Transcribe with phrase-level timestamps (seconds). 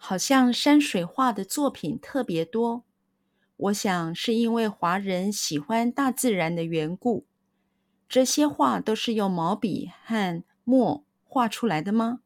[0.00, 2.84] 好像山水画的作品特别多，
[3.56, 7.26] 我想是因为华人喜欢大自然的缘故。
[8.08, 12.20] 这些画都是用毛笔和墨画出来的吗？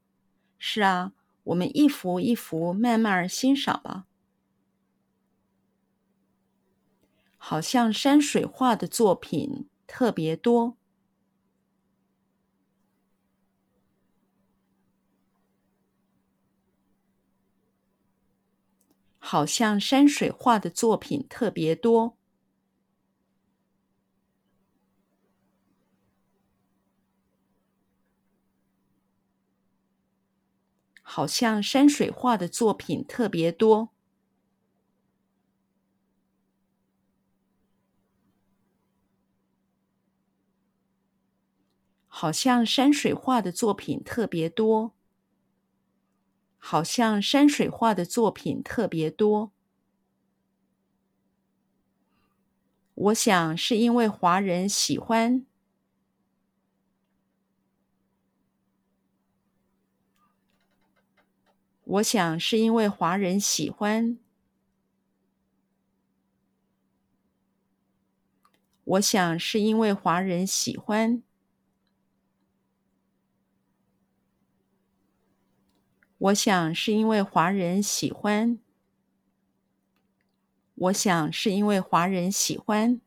[0.58, 1.12] 是啊，
[1.44, 4.04] 我们一幅一幅慢慢欣赏吧。
[7.36, 10.76] 好像山水画的作品特别多。
[19.22, 22.18] 好像山水画的作品特别多。
[31.02, 33.90] 好像山水画的作品特别多。
[42.06, 44.94] 好像山水画的作品特别多。
[46.64, 49.50] 好像山水画的作品特别多，
[52.94, 55.44] 我想是因为华人喜欢。
[61.84, 64.16] 我想是因为华人喜欢。
[68.84, 71.24] 我想是因为华人喜欢。
[76.22, 78.60] 我想是因为华人喜欢。
[80.74, 83.00] 我想是因为华人喜欢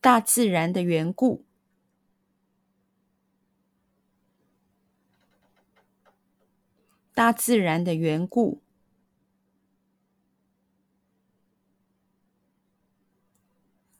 [0.00, 1.44] 大自然的缘故。
[7.14, 8.60] 大自然的缘故。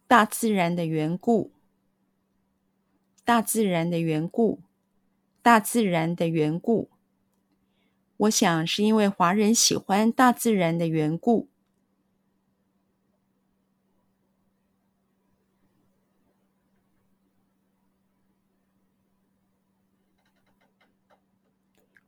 [0.09, 1.53] 大自然的缘故。
[3.25, 4.63] 大自然的缘故。
[5.43, 6.98] 大自然的缘故。
[8.19, 11.49] 我想是因为华人喜欢大自然的缘故。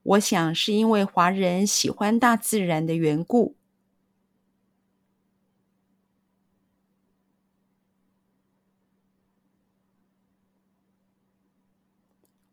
[0.02, 3.54] 我想是因为华人喜欢大自然的缘故。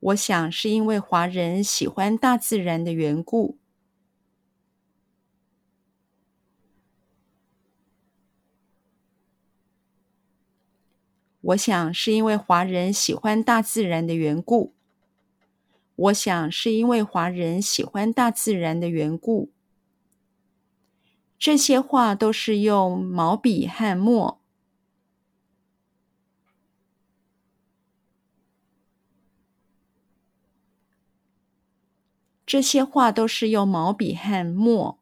[0.08, 3.58] 我想是因为华人喜欢大自然的缘故。
[11.42, 14.74] 我想是因为华人喜欢大自然的缘故。
[15.96, 19.52] 我想是因为华人喜欢大自然的缘故。
[21.38, 24.40] 这些画都是用毛笔和墨。
[32.48, 34.98] 这些画都是用毛笔和墨。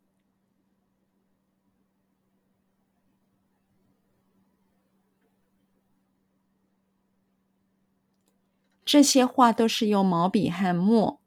[8.84, 11.22] 这些画都是用毛笔和墨。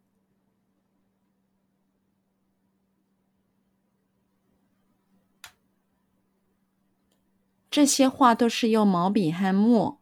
[7.71, 10.00] 这些画都是用毛笔和墨。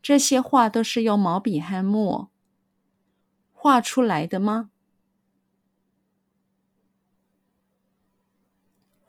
[0.00, 2.30] 这些画都是用毛笔和墨
[3.52, 4.71] 画出来的吗？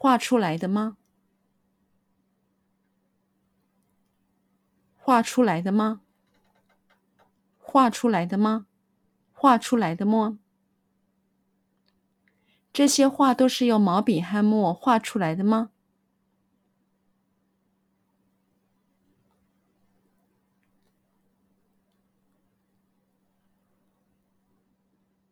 [0.04, 0.98] 画出来的吗？
[4.98, 6.02] 画出来的吗？
[7.58, 8.66] 画出来的吗？
[9.32, 10.40] 画出来的吗？
[12.74, 15.70] 这些画都是用毛笔和墨画出来的吗？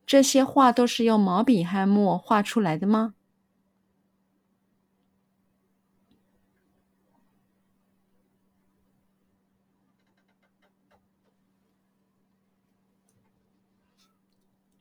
[0.06, 3.16] 这些画都是用毛笔和墨画出来的吗？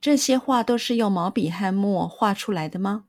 [0.00, 3.04] 这些画都是用毛笔和墨画出来的吗？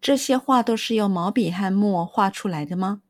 [0.00, 3.02] 这些画都是用毛笔和墨画出来的吗？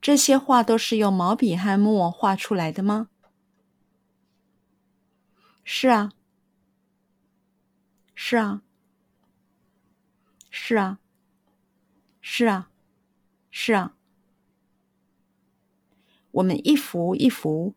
[0.00, 3.08] 这些画都是用毛笔和墨画出来的吗？
[5.62, 6.12] 是啊。
[8.20, 8.62] 是啊，
[10.50, 10.98] 是啊，
[12.20, 12.68] 是啊，
[13.48, 13.94] 是啊。
[16.32, 17.74] 我们一幅一幅，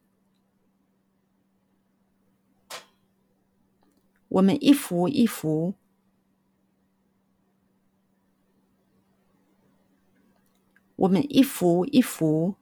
[4.29, 5.75] 我们一幅一幅，
[10.95, 12.55] 我们一幅一幅，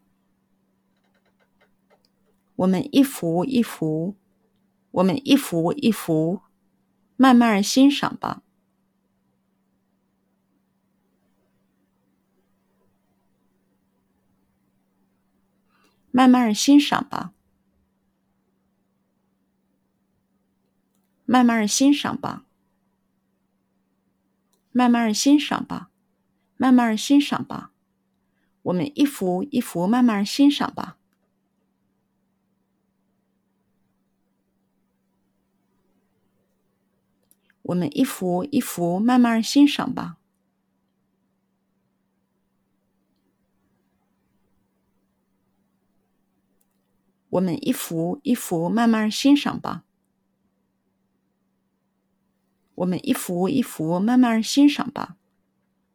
[2.57, 4.15] 我们一幅一幅，
[4.91, 6.41] 我们一幅一幅，
[7.21, 8.41] 慢慢欣赏吧。
[16.11, 17.33] 慢慢欣赏吧。
[21.25, 22.45] 慢慢欣赏吧。
[24.71, 25.89] 慢慢欣赏吧。
[26.55, 27.73] 慢慢欣赏吧。
[28.61, 30.98] 我们一幅一幅慢慢欣赏吧。
[37.69, 40.17] 我们一幅一幅慢慢欣赏吧。
[47.29, 49.83] 我们一幅一幅慢慢欣赏吧。
[52.73, 55.17] 我们一幅一幅慢慢欣赏吧。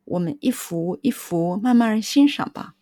[0.04, 2.76] 我们一幅一幅慢慢欣赏吧。